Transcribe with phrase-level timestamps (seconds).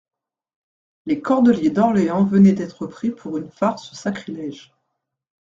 [1.05, 4.73] Les cordeliers d'Orléans venaient d'être pris pour une farce sacrilége.